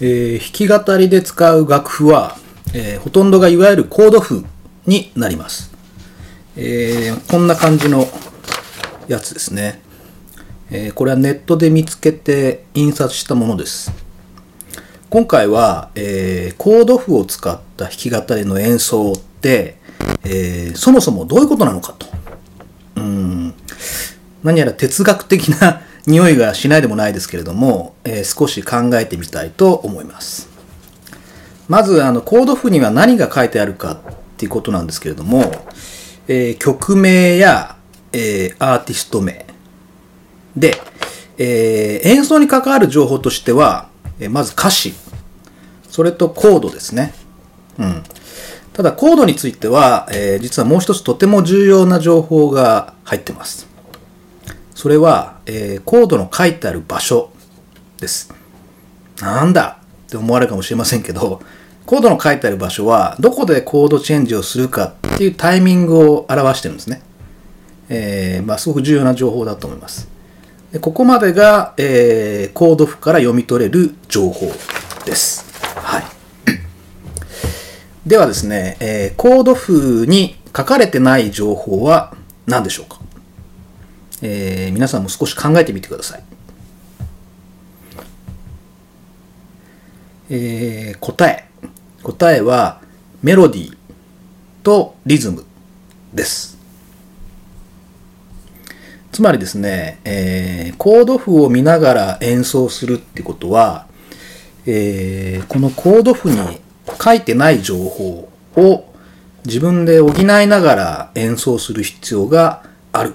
[0.00, 2.36] えー弾き語りで使う楽譜は、
[2.74, 4.44] えーほとんどがいわゆるコード譜
[4.86, 5.72] になります。
[6.56, 8.06] えーこんな感じの
[9.08, 9.82] やつですね。
[10.70, 13.92] えこれはネットで見つけて印刷したものです。
[15.10, 19.76] 今回は、えコード譜を使った弾き語りの演奏って、
[20.24, 22.06] えそもそもどういうことなのかと。
[22.96, 23.54] うん
[24.42, 30.48] 何やら哲学的な匂いがしないでもないですけれども、えー少し考えてみたいと思います。
[31.68, 33.98] まず、あの、コード譜には何が書いてあるかっ
[34.36, 35.50] ていうことなんですけれども、
[36.28, 37.76] えー曲名や、
[38.12, 39.46] えーアーティスト名。
[40.56, 40.76] で、
[41.38, 43.88] えー演奏に関わる情報としては、
[44.20, 44.92] えーまず歌詞、
[45.88, 47.14] それとコードですね。
[47.78, 48.02] うん。
[48.74, 53.72] ただ、コードについては、えー実はもう一つとても重要な情報が入ってます。
[54.84, 57.30] それは、えーコードの書いてある場所
[57.98, 58.30] です。
[59.18, 59.78] なんだ？
[60.08, 61.40] って思われるかもしれませんけど、
[61.86, 67.00] コードの書いてある場所は、どこでコードチェンジをするかっていうタイミングを表してるんですね。
[67.88, 70.06] えーまあ、すごく重要な情報だと思います。
[70.70, 74.52] でここまでが、えーコード譜から読み取れる情報
[75.06, 75.46] です。
[75.76, 76.02] はい。
[78.06, 82.14] ではですね、えーコード譜に書かれてない情報は
[82.46, 82.98] 何でしょうか？
[84.26, 86.24] えー皆さんも少し考えてみてください。
[90.30, 91.46] えー答え。
[92.02, 92.80] 答えは
[93.22, 93.76] メロディー
[94.62, 95.44] とリズム
[96.14, 96.56] です。
[99.12, 103.86] つまりですね、えーコード譜を見ながら演奏するってことは、
[104.64, 106.62] えーこのコード譜に
[106.98, 108.94] 書いてない情報を
[109.44, 113.12] 自分で補いながら演奏する必要がある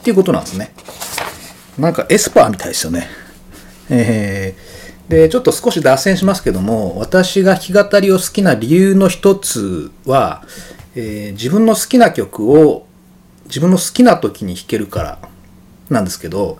[0.00, 0.72] っていうことなんですね。
[1.78, 3.06] なんかエスパーみたいですよね。
[3.90, 10.44] えーで、ちょっと少し脱線しますけども、私が弾き語りを好きな理由の一つは、
[10.94, 12.86] えー自分の好きな曲を
[13.46, 15.18] 自分の好きな時に弾けるから
[15.88, 16.58] なんですけど、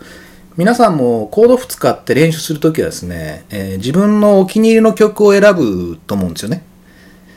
[0.56, 6.64] 皆さんもコード譜使って練習するときはですね、えー自分のお気に入りの曲を選ぶと思うんですよね。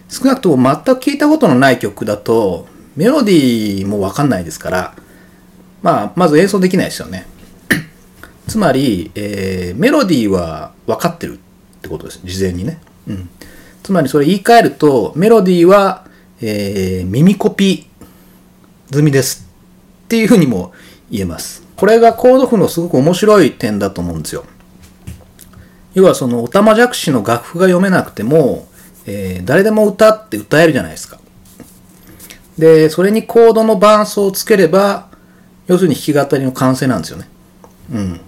[0.09, 4.95] 少なくとも全く聴いたことのない曲だと、メロディーもわかんないですから、
[5.83, 7.27] まあ、まず演奏できないですよね。
[8.47, 11.37] つまり、えーメロディーは分かってるっ
[11.81, 12.21] てことです。
[12.23, 12.79] 事前にね。
[13.07, 13.29] うん。
[13.83, 16.05] つまりそれ言い換えると、メロディーは、
[16.41, 17.85] えー耳コピ
[18.91, 19.45] 済みです。
[20.05, 20.71] っていうふうにも
[21.11, 21.63] 言えます。
[21.75, 24.45] これがコード譜のすごく面白い点だと思うんですよ。
[25.95, 28.67] 要はその、おたまじゃくしの楽譜が読めなくても、
[29.05, 31.19] えー誰でも歌って歌えるじゃないですか。
[32.57, 35.07] で、それにコードの伴奏をつければ、
[35.67, 37.27] 要するに弾き語りの完成なんですよね。
[37.91, 38.19] うん。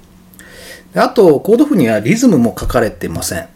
[0.94, 3.50] あと、コード譜にはリズムも書かれてません。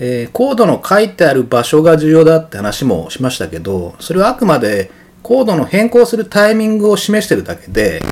[0.00, 4.90] えーコードの書いてある場所が重要だって話もしましたけど、それはあくまで
[5.22, 8.02] コードの変更するタイミングを示してるだけで、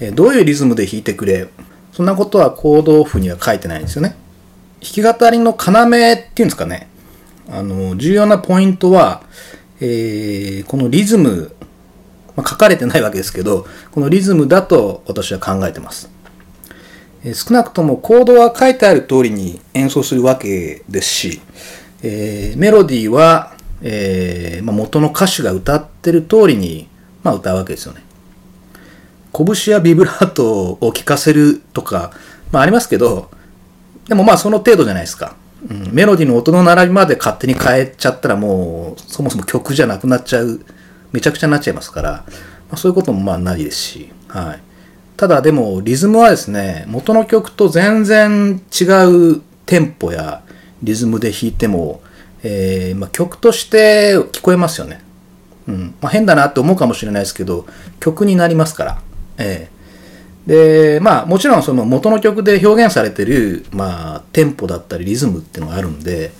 [0.00, 1.48] えーどういうリズムで弾いてくれ、
[1.92, 4.14] そんなことはコード譜には書いてないんですよね。
[4.82, 6.88] 弾き語りの要っていうんですかね。
[7.50, 9.22] あの、重要なポイントは、
[9.80, 11.52] えーこのリズム、
[12.38, 16.08] まあ、書かれてないわけですけど、このリズムだと私は考えてます。
[17.24, 21.40] えー少なくともコードは書いてある通りに演奏するわけですし、
[22.04, 26.88] えーメロディーは、えーまあ、元の歌手が歌ってる通りに、
[27.24, 28.04] まあ、歌うわけですよね。
[29.32, 32.12] 拳やビブラートを聴かせるとか、
[32.52, 33.32] まあありますけど、
[34.06, 35.34] でもまあその程度じゃないですか。
[35.68, 40.64] うん、メロディーの音の並びまで勝手に変えちゃったらもうそもそも曲じゃなくなっちゃう、
[41.12, 42.24] めちゃくちゃになっちゃいますから、ま
[42.72, 44.60] あ、そういうこともまあないですし、はい。
[45.16, 48.84] ただでもリズムはですね、元の曲と全然違
[49.34, 50.42] うテンポや
[50.82, 52.02] リズムで弾いても、
[52.42, 55.02] えーまあ、曲として聞こえますよね。
[55.66, 57.66] うんまあ、変だなって思うかもしれないですけど、
[58.00, 59.02] 曲になりますから。
[59.38, 59.78] ええ
[60.48, 66.32] で、まあもちろんその元の曲で表現されてる、まあテンポだったりリズムっていうのがあるんで、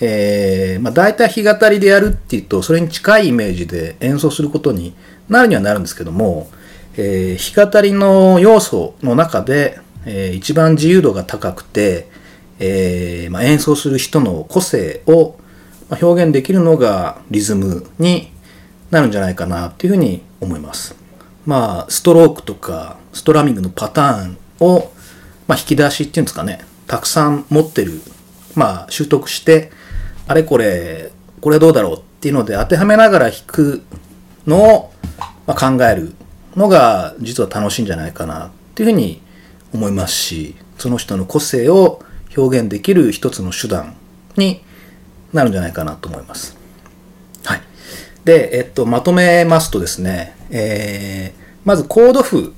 [0.00, 4.94] えー、まあ大体弾き語りでやるっていうと、それに近いイメージで演奏することに
[5.28, 6.48] なるにはなるんですけども、
[6.96, 12.08] えー、弾き語りの要素の中で、えー一番自由度が高くて、
[12.58, 15.36] えーまあ、演奏する人の個性を
[15.90, 18.32] 表現できるのがリズムに
[18.90, 20.94] なるんじゃないかなっていうふうに思います。
[21.44, 24.90] まあ、ストロークとかストラミングのパターンを、
[25.46, 28.00] まあ、引き出しっていうんですかね、たくさん持ってる、
[28.56, 29.70] まあ、習得して、
[30.26, 33.82] あれこれ、これどうだろうっていうので当てはめながら弾く
[34.46, 34.92] のを、
[35.46, 36.14] まあ、考える
[36.56, 39.20] のが実は楽しいんじゃないかなっていうふうに
[39.72, 42.02] 思いますし、その人の個性を
[42.36, 43.94] 表現できる一つの手段
[44.36, 44.62] に
[45.32, 46.56] なるんじゃないかなと思います。
[47.44, 47.60] はい。
[48.24, 52.54] で、えっと、まとめますとですね、えー、まずコード譜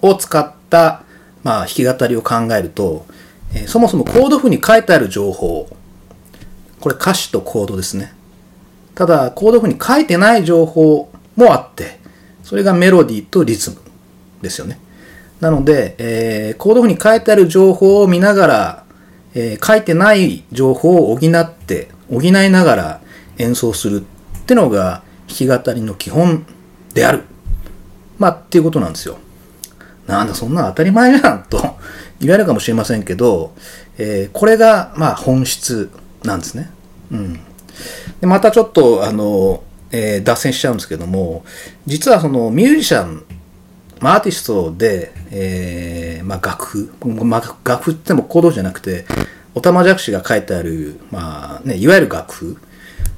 [0.00, 1.02] を使った、
[1.42, 3.06] まあ、弾き語りを考えると、
[3.54, 5.68] え、そもそもコード譜に書いてある情報、
[6.80, 8.14] これ歌詞とコードですね。
[8.94, 12.00] ただ、コード譜に書いてない情報もあって、
[12.42, 13.78] それがメロディーとリズム
[14.42, 14.78] ですよね。
[15.40, 18.84] なので、えー、コード譜に書いてある情報を見ながら、
[19.34, 23.00] えー、書いてない情報を補って、補いながら
[23.38, 26.44] 演奏するってのが弾き語りの基本
[26.94, 27.24] である。
[28.18, 29.18] まあ、っていうことなんですよ。
[30.06, 31.76] なんだ、そんな当たり前じゃんと
[32.22, 33.52] 言われるかもしれませんけど、
[33.98, 35.90] えー、これが、まあ、本質
[36.24, 36.70] なんですね。
[37.10, 37.34] うん。
[38.20, 41.44] で、またちょっと、あの、えー、脱線しちゃうんですけども、
[41.84, 43.24] 実はそのミュージシャン
[44.02, 49.04] まあ、アーティストで、えー、まあ、楽譜、まあ、楽譜って言ってもコードじゃなくて、
[49.54, 52.54] おたまじゃくしが書いてある、まあね、いわゆる楽譜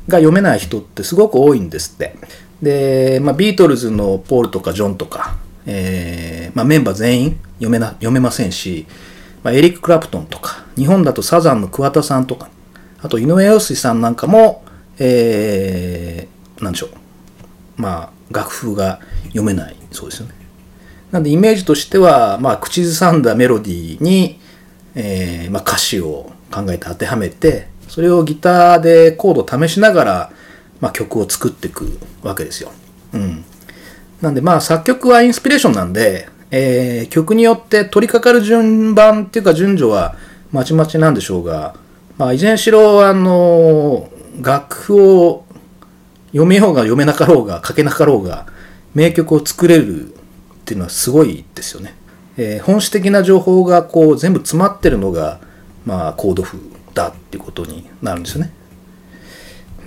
[0.09, 2.17] が読めない人ってすごく多いんですって。
[2.61, 8.87] で、まあ、ビートルズのポールとかジョンとか、えーまあ、メンバー全員読めな読めませんし、
[9.43, 12.49] まあ、エリック・クラプトンとか、日本だとサザンの桑田さんとか、
[13.01, 14.65] あと井上陽水さんなんかも、
[14.99, 16.91] えー、なんでしょう。
[17.77, 20.35] まあ、楽譜が読めないそうですよね。
[21.11, 24.41] なんでイメージとしては、まあ、口ずさんだメロディーに、
[24.95, 30.33] えー、まあ、歌詞を考えて当てはめて、それをギターでコードを試しながら、
[30.81, 32.73] まあ、曲を作っていくわけですよ。
[33.13, 33.45] うん。
[34.25, 40.17] なんでまあ作曲はインスピレーションなんで、えー、曲によって取り掛かる順番っていうか順序は
[40.51, 41.75] まちまちなんでしょうが、
[42.17, 44.09] まあ、いずれにしろ、あの、
[44.41, 45.45] 楽譜を
[46.29, 48.47] 読めようが読めなかろうが書けなかろうが
[48.95, 50.17] 名曲を作れるっ
[50.65, 51.95] ていうのはすごいですよね。
[52.37, 55.41] えー、本質的な情報がこう全部詰まってるのが、
[55.85, 56.59] まあ、コード譜
[56.95, 58.53] だっていうことになるんですよね。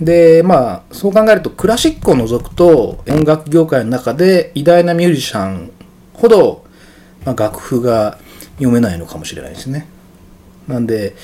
[0.00, 5.72] で、まあ、そう考えるとクラシックを除くと音楽業界の中で偉大なミュージシャン
[6.14, 6.64] ほど、
[7.24, 8.18] まあ、楽譜が
[8.58, 9.88] 読めないのかもしれないですね。
[10.68, 11.14] なんで、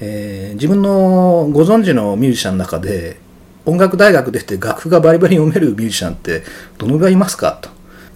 [0.00, 3.18] えー、自分のご存知のミュージシャンの中で
[3.64, 6.42] 音楽大学でして楽譜がバリバリ読めるミュージシャンって
[6.78, 7.58] どのぐらいいますか？
[7.60, 7.70] と。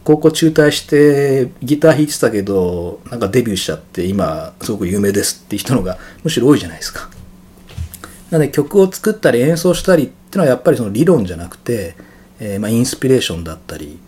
[0.04, 7.10] 高校中退してギター弾いてたけどなんかデビューしちゃって今すごく有名ですって人のがむしろ多いじゃないですか。
[8.30, 11.94] なので曲を作ったり演奏したりっていうのはやっぱりその理論じゃなくて、
[12.40, 13.98] えー、まあインスピレーションだったり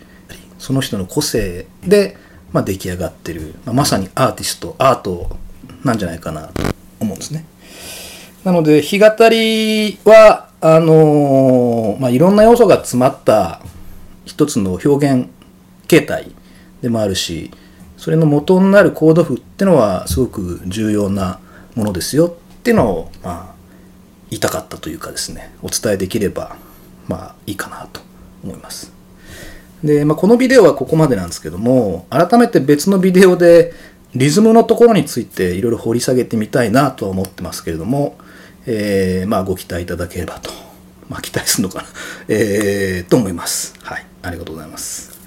[0.58, 2.16] その人の個性で、
[2.52, 5.36] まあ、出来上がってる、まあ、まさにアーティストアート
[5.84, 6.62] なんじゃないかなと
[7.00, 7.44] 思うんですね。
[8.44, 13.60] なので弾き語りはあのー、まあ、いろんな要素が詰まった
[14.24, 15.28] 一つの表現
[15.86, 16.32] 形態
[16.82, 17.50] でもあるし
[17.96, 21.40] それの元になるコード譜ってのはすごく重要な
[21.74, 23.54] ものですよっていうのを、まあ、
[24.30, 26.56] 言いたかったというかですねお伝えできれば
[27.06, 28.00] まあいいかなと
[28.44, 28.92] 思います。
[29.82, 33.72] で、まあ、このビデオはここまでなんですけども改めて別のビデオで
[34.14, 38.18] リズムのところについていろいろ掘り下げてみたいなとは思ってますけれども、
[38.66, 40.50] えー、まあご期待いただければと、
[41.08, 41.88] まあ、期待するのかな、
[42.28, 43.74] え、と思います。
[43.82, 45.17] はい、ありがとうございます。